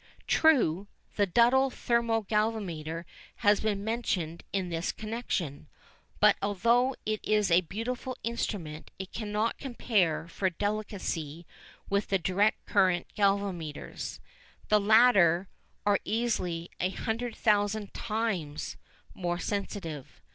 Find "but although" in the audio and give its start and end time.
6.19-6.95